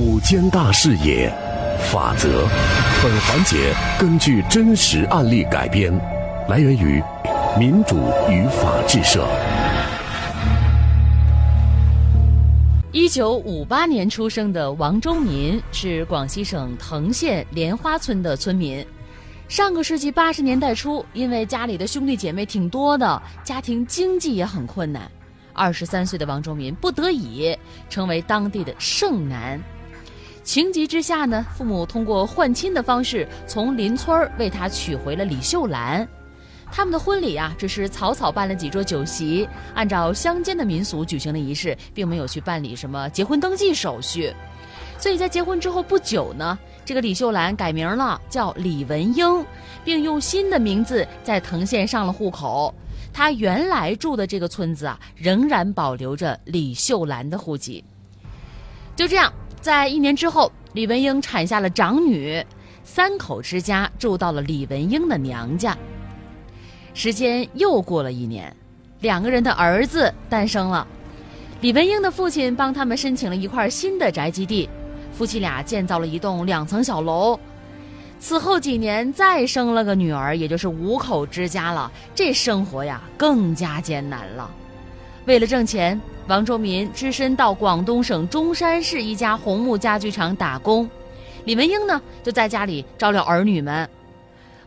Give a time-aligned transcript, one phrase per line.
[0.00, 1.28] 五间大视野，
[1.90, 2.46] 法则。
[3.02, 5.92] 本环节根据真实案例改编，
[6.48, 7.02] 来源于
[7.58, 7.96] 民主
[8.30, 9.26] 与法治社。
[12.92, 18.86] 一九五八年出生的王忠民是广西省藤县莲花村的村民。
[19.48, 25.10] 上个世纪八十年代初，因为家里的兄弟姐妹挺多的，家庭经济也很困难。
[25.52, 27.58] 二十三岁的王忠民不得已
[27.90, 29.60] 成为当地的剩男，
[30.48, 36.08] 情急之下呢，父母通过换亲的方式从邻村为他娶回了李秀兰。
[36.72, 44.32] 他们的婚礼啊，只是草草办了几桌酒席，按照乡间的民俗举行了仪式，并没有去办理什么结婚登记手续。
[44.98, 49.44] 所以在结婚之后不久呢，这个李秀兰改名了，叫李文英，
[49.84, 52.74] 并用新的名字在藤县上了户口。
[53.12, 57.84] 他原来住的这个村子啊，仍然保留着李秀兰的户籍。
[58.96, 59.30] 就这样，
[59.60, 62.44] 在一年之后，李文英产下了长女，
[62.84, 65.76] 三口之家住到了李文英的娘家。
[66.94, 68.54] 时间又过了一年，
[69.00, 70.86] 两个人的儿子诞生了。
[71.60, 74.68] 李文英的父亲帮他们申请了一块新的宅基地，
[75.12, 77.38] 夫妻俩建造了一栋两层小楼。
[78.20, 81.90] 此后几年，再生了个女儿，也就是五口之家了。
[82.14, 84.50] 这生活呀，更加艰难了。
[85.24, 90.88] 为了挣钱，王周民只身到广东省中山市一家红木家具厂打工。
[91.46, 93.88] 李文英呢，就在家里照料儿女们。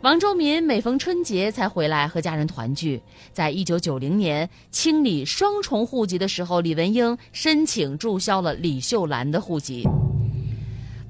[0.00, 3.02] 王周民每逢春节才回来和家人团聚。
[3.34, 9.86] 在一九九零年清理双重户籍的时候，李文英申请注销了李秀兰的户籍。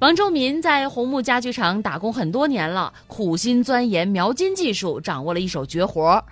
[0.01, 6.25] 王周民在红木家具厂打工很多年了，苦心钻研描金技术，掌握了一手绝活。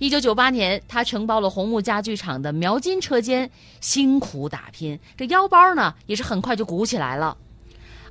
[0.00, 3.50] 一九九八年，他承包了红木家具厂的描金车间，
[3.82, 7.36] 辛苦打拼，这腰包呢也是很快就鼓起来了。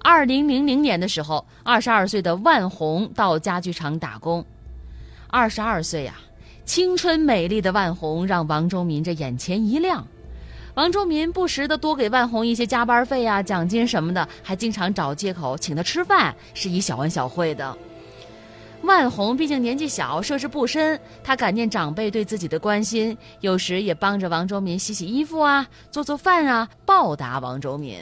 [0.03, 4.45] 二零零零年的时候，二十二岁的万红到家具厂打工。
[5.29, 6.13] 二十二岁呀，
[6.63, 10.05] 青春美丽的万红让王周民这眼前一亮。
[10.75, 17.75] 王周民不时的多给万红一些加班费啊、奖金什么的，还经常找借口请他吃饭，是以小恩小惠的。
[18.83, 27.97] 万红毕竟年纪小，涉世不深，他感念长辈对自己的关心，有时也帮着王周民洗洗衣服啊、做做饭啊，报答王周民。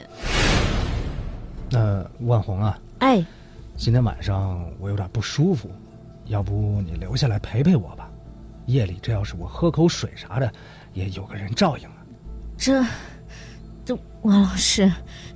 [1.70, 3.24] 那万红啊，哎，
[3.76, 5.70] 今天晚上我有点不舒服，
[6.26, 8.08] 要不你留下来陪陪我吧？
[8.66, 10.52] 夜里这要是我喝口水啥的，
[10.94, 11.96] 也有个人照应啊。
[12.56, 12.84] 这，
[13.84, 14.90] 这王老师，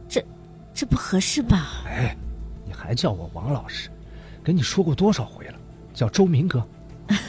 [0.08, 0.24] 这，
[0.72, 1.82] 这不合适吧？
[1.86, 2.16] 哎，
[2.64, 3.90] 你还叫我王老师，
[4.42, 5.54] 跟你说过多少回了，
[5.94, 6.66] 叫周明哥。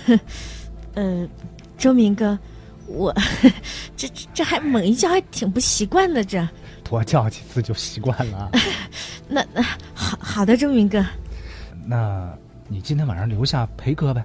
[0.95, 1.27] 呃，
[1.77, 2.37] 周明哥，
[2.87, 3.13] 我
[3.95, 6.23] 这这还猛一叫，还挺不习惯的。
[6.23, 6.47] 这
[6.83, 8.51] 多叫几次就习惯了。
[9.27, 9.61] 那那
[9.93, 11.03] 好好的，周明哥。
[11.85, 12.31] 那
[12.67, 14.23] 你今天晚上留下陪哥呗。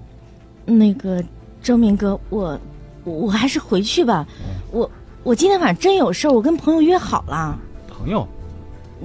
[0.67, 1.23] 那个
[1.63, 2.61] 周明哥，我
[3.05, 4.27] 我还是回去吧。
[4.71, 4.91] 我。
[5.25, 7.59] 我今天晚上真有事儿，我跟朋友约好了。
[7.87, 8.27] 朋友，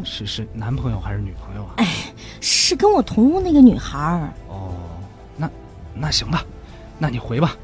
[0.06, 1.74] 是是男朋友还是女朋友啊？
[1.78, 1.86] 哎，
[2.44, 4.30] 是跟我同屋那个女孩儿。
[4.50, 4.74] 哦，
[5.38, 5.50] 那
[5.96, 6.44] 那行吧，
[7.00, 7.56] 那你回吧。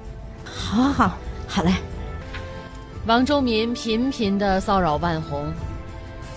[0.45, 1.17] 好，好，好，
[1.47, 1.73] 好嘞。
[3.05, 5.51] 王周民频频的骚扰万红，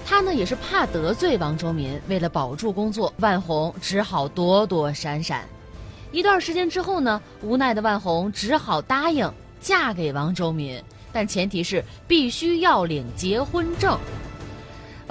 [0.04, 5.44] 他呢也是怕得罪王周民，为了保住工作，万红只好躲躲闪闪。
[6.10, 10.82] 一段时间之后呢，无奈的万红只好答应嫁给王周民。
[11.12, 13.98] 但前提是必须要领结婚证。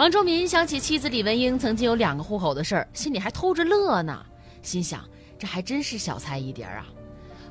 [0.02, 4.26] 王忠民想起妻子李文英曾经有两个户口的事儿，心里还偷着乐呢，
[4.64, 5.08] 心想
[5.38, 6.88] 这还真是小菜一碟啊。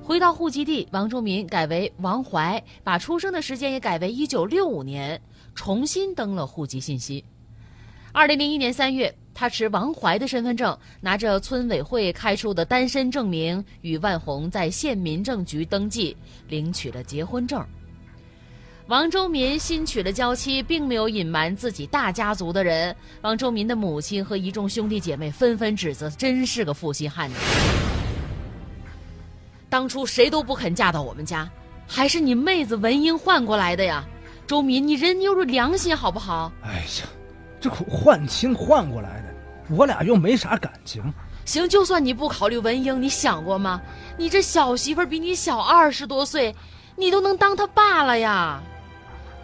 [0.03, 5.23] 回到户籍地，王忠民改为王怀，把出生的时间也改为一九六五年，
[5.55, 7.25] 重新登了户籍信息。
[8.11, 16.17] 二零零一年三月，他持王怀的身份证，拿着村委会开出的单身证明，与万红在县民政局登记，
[16.49, 17.65] 领取了结婚证。
[18.91, 22.95] 王周民新娶了娇妻，并没有隐瞒自己大家族的人。
[23.21, 27.31] 王周民的母亲和一众兄弟姐妹纷纷指责，真是个负心汉。
[29.69, 31.49] 当初谁都不肯嫁到我们家，
[31.87, 34.05] 还是你妹子文英换过来的呀？
[34.45, 36.51] 周民，你人有点良心好不好？
[36.65, 37.07] 哎呀，
[37.61, 41.01] 这可换亲换过来的，我俩又没啥感情。
[41.45, 43.81] 行，就算你不考虑文英，你想过吗？
[44.17, 46.53] 你这小媳妇比你小二十多岁，
[46.97, 48.61] 你都能当她爸了呀？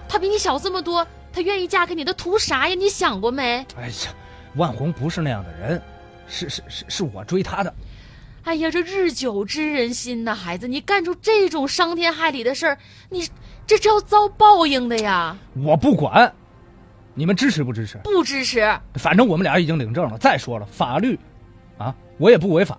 [0.09, 2.75] 他比你小这么多，他愿意嫁给你，他图啥呀？
[2.75, 3.67] 你想过没？
[3.77, 3.95] 哎呀，
[4.55, 5.83] 万红不是那样的人，
[6.27, 7.75] 是是是，是我追她的。
[8.45, 12.79] 哎呀，这日久知人心呐，孩子，你干出这种伤天害理的事儿，
[13.11, 13.29] 你
[13.67, 15.37] 这是要遭报应的呀！
[15.55, 16.33] 我不管，
[17.15, 17.99] 你们支持不支持？
[18.05, 18.61] 不支持。
[18.95, 20.17] 反正我们俩已经领证了。
[20.19, 21.19] 再说了，法律，
[21.77, 22.79] 啊，我也不违法，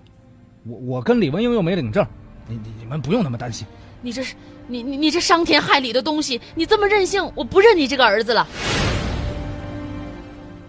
[0.64, 2.06] 我我跟李文英又没领证，
[2.46, 3.66] 你你你们不用那么担心。
[4.00, 4.34] 你这是
[4.66, 8.46] 你你你这伤天害理的东西，你这么任性，我不认你这个儿子了。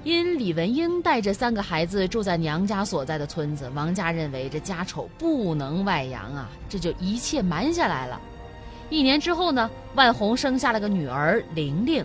[0.03, 8.19] 因李文英带着三个孩子住在娘家所在的村子，王家认为这家丑不能外扬啊，这就一切瞒下来了。
[8.89, 12.03] 一年之后呢，万红生下了个女儿玲玲。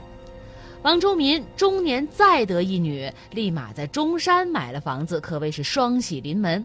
[0.83, 6.63] 王周民中年再得一女，立马在中山买了房子，可谓是双喜临门。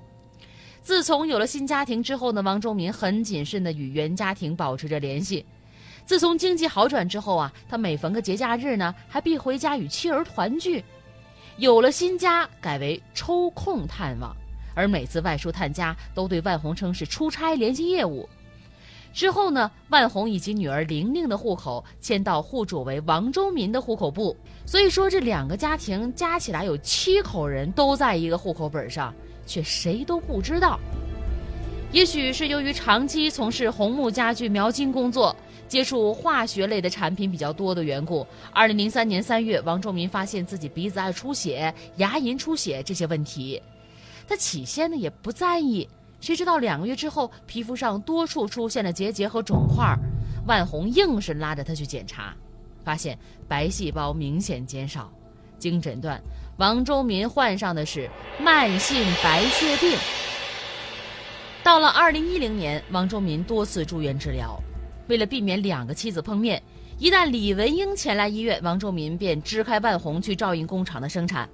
[0.81, 5.45] 自从有了新家庭之后呢，王忠民很谨慎地与原家庭保持着联系。
[6.05, 10.83] 自从经济好转之后啊，他每逢个节假日呢，还必回家与妻儿团聚。
[11.57, 14.35] 有了新家，改为抽空探望，
[14.73, 18.27] 而每次外出探家，都对万红称是出差联系业务。
[19.13, 24.35] 之后呢，万红以及女儿玲玲的户口迁到户主为王忠民的户口簿，
[24.65, 29.13] 所以说这两个家庭加起来有七口人都在一个户口本上，
[29.49, 30.79] 却谁都不知道。
[31.91, 35.35] 也许是由于长期从事红木家具描金工作，
[35.67, 43.59] 接触化学类的产品比较多的缘故，二零零三年三月，王仲民发现自己鼻子爱出血、牙龈出血这些问题，
[44.27, 45.89] 他起先呢也不在意。
[46.21, 49.97] 谁知道两个月之后，皮肤上多处出现了结节和肿块，
[50.45, 52.35] 万红硬是拉着他去检查，
[52.83, 53.17] 发现
[53.47, 55.11] 白细胞明显减少。
[55.57, 56.21] 经诊断，
[56.59, 59.97] 王周民患上的是慢性白血病。
[61.63, 64.61] 到了二零一零年，王周民多次住院治疗，
[65.07, 66.61] 为了避免两个妻子碰面，
[66.97, 71.47] 一旦李文英前来医院，王周民便支开万红去照应工厂的生产。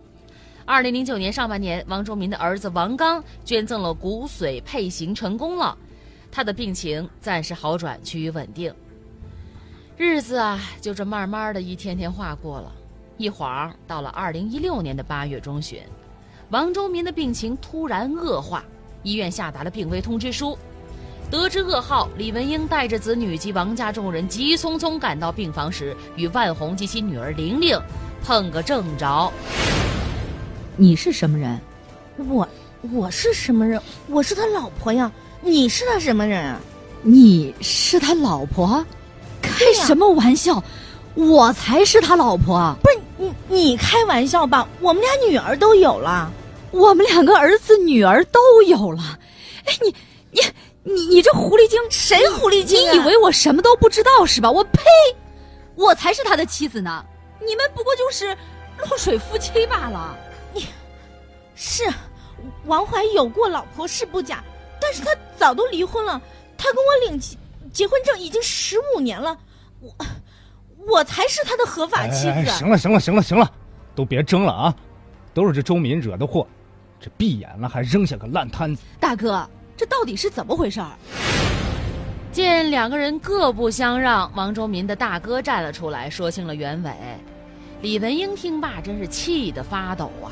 [0.65, 5.77] 二零零九年上半年，王周民的儿子王刚捐赠了骨髓配型成功了，
[6.31, 8.73] 他的病情暂时好转，趋于稳定。
[9.97, 12.71] 日子啊，就这慢慢的一天天化过了，
[13.17, 15.79] 一晃到了二零一六年的八月中旬，
[16.49, 18.63] 王周民的病情突然恶化，
[19.03, 20.57] 医院下达了病危通知书。
[21.31, 27.79] 得知噩耗，李文英带着子女及王家众人急匆匆赶到病房时，与万红及其女儿玲玲
[28.21, 29.31] 碰个正着。
[30.75, 31.57] 你是什么人？
[32.17, 32.47] 我
[32.91, 33.81] 我是什么人？
[34.07, 35.09] 我是他老婆呀。
[35.41, 36.59] 你是他什么人啊？
[37.01, 38.85] 你是他老婆？
[39.41, 40.61] 开什么玩笑！
[41.13, 42.75] 我才是他老婆。
[42.83, 42.99] 不是
[43.47, 44.67] 你你开玩笑吧？
[44.81, 46.31] 我们俩女儿都有了，
[46.71, 49.19] 我们两个儿子女儿都有了。
[49.65, 49.95] 哎，你
[50.31, 50.41] 你
[50.83, 51.79] 你你这狐狸精！
[51.89, 52.79] 谁狐狸精？
[52.91, 54.51] 你以为我什么都不知道是吧？
[54.51, 54.81] 我呸！
[55.75, 57.05] 我才是他的妻子呢。
[57.45, 58.35] 你们不过就是
[58.77, 60.17] 落水夫妻罢了。
[60.53, 60.65] 你
[61.55, 61.83] 是，
[62.65, 64.43] 王怀有过老婆是不假，
[64.79, 66.21] 但是他早都离婚了。
[66.57, 67.37] 他跟我领结
[67.73, 69.37] 结婚证已经十五年了，
[69.81, 69.93] 我
[70.87, 72.45] 我才是他的合法妻子。
[72.51, 73.51] 行了行了行了行了，
[73.95, 74.75] 都别争了啊！
[75.33, 76.47] 都是这周敏惹的祸，
[76.99, 78.81] 这闭眼了还扔下个烂摊子。
[78.99, 79.45] 大哥，
[79.75, 80.91] 这到底是怎么回事儿？
[82.31, 86.91] 见两个人各不相让，王周民的大哥站了出来，说清了原委。
[87.81, 90.31] 李文英听罢，真是气得发抖啊！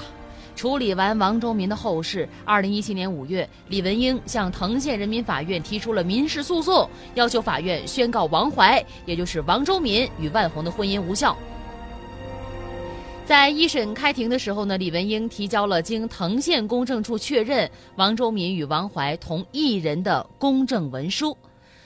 [0.55, 11.35] 处理完王周民的后事，二零一七年五月，李文英向藤县人民法院提出了民事诉讼，要求法院宣告王怀，也就是王周民与万红的婚姻无效。
[13.25, 21.35] 在一审开庭的时候呢，李文英提交了经藤县公证处确认王周民与王怀同一人的公证文书，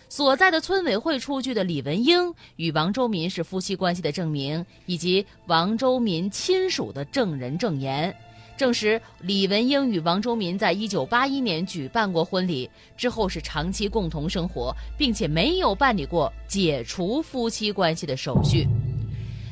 [0.10, 8.14] 所在的村委会出具的李文英与王周民是夫妻关系的证明，以及王周民亲属的证人证言。
[8.58, 18.68] 证实李文英与王周民在一九八一年举办过婚礼，之后是长期共同生活，并且没有办理过解除夫妻关系的手续。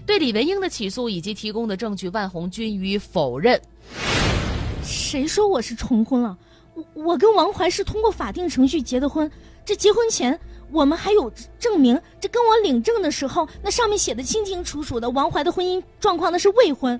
[0.07, 3.61] 对李文英的起诉以及提供的证据，万红均予以否认。
[4.83, 6.35] 谁说我是重婚了？
[6.73, 9.29] 我我跟王怀是通过法定程序结的婚。
[9.63, 10.39] 这结婚前
[10.71, 16.99] 我们还有证明，这跟我领证的时候，那上面写的清清楚楚的，王怀的婚姻状况那是未婚。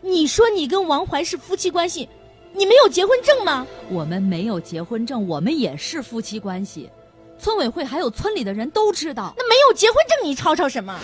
[0.00, 2.08] 你说你跟王怀是夫妻关系，
[2.52, 3.66] 你没有结婚证吗？
[3.90, 6.88] 我们没有结婚证，我们也是夫妻关系，
[7.38, 9.34] 村委会还有村里的人都知道。
[9.36, 10.98] 那没有结婚证，你吵吵什么？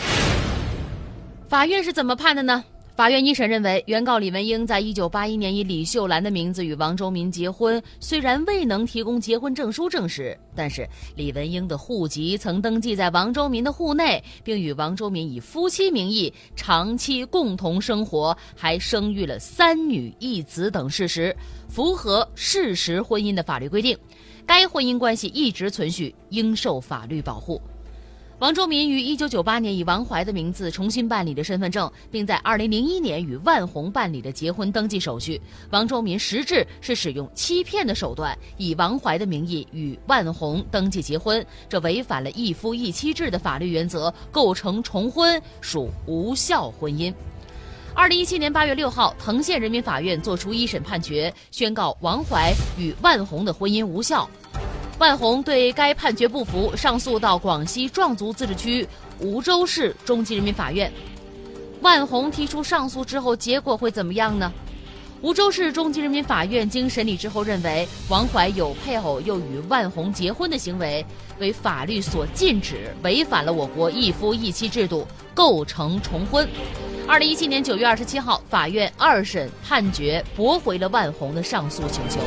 [1.49, 2.65] 法院是怎么判的呢？
[2.97, 21.37] 法院一审认为，原告李文英在一九八一年以李秀兰的名字与王周民结婚，虽然未能提供结婚证书证实，但是李文英的户籍曾登记在王周民的户内，并与王周民以夫妻名义长期共同生活，还生育了三女一子等事实，
[21.69, 23.99] 符合事实婚姻的法律规定，
[24.47, 27.61] 该婚姻关系一直存续，应受法律保护。
[28.45, 35.41] 王周民于一九九八年以王怀的名字重新办理了身份证，并在二零零一年与万红办理了结婚登记手续。
[35.71, 47.11] 王周民实质是使用欺骗的手段，以王怀的名义与万红登记结婚，这违反了一夫一妻制的法律原则，构成重婚，属无效婚姻。
[47.95, 54.29] 二零一七年八月六号，藤县人民法院作出一审判决，宣告王怀与万红的婚姻无效。
[54.99, 58.87] 万红对该判决不服，上诉到广西壮族自治区
[59.19, 60.91] 梧州市中级人民法院。
[61.81, 64.53] 万红提出上诉之后，结果会怎么样呢？
[65.21, 71.05] 梧州市中级人民法院经审理之后认为，王怀有配偶又与万红结婚的行为
[71.39, 76.49] 为法律所禁止，违反了我国一夫一妻制度，构成重婚。
[77.07, 82.21] 二零一七年九月二十七号，法院二审判决驳回了万红的上诉请求。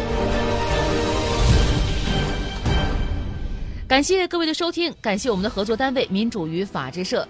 [3.88, 7.26] 感谢各位的收听，感谢我们的合作单位民主与法制社。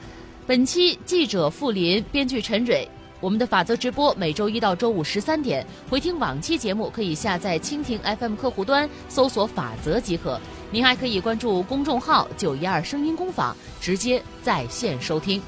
[0.47, 2.89] 本期记者傅林，编剧陈蕊。
[3.19, 10.41] 我们的法则直播每周一到周五十三点，回听往期节目可以下载蜻蜓 FM 客户端搜索“法则”即可。
[10.71, 15.39] 您还可以关注公众号“九一二声音工坊”，直接在线收听。